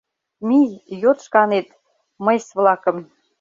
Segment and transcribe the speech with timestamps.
[0.47, 0.69] Мий,
[1.01, 1.67] йод шканет
[2.25, 2.97] мыйс-влакым.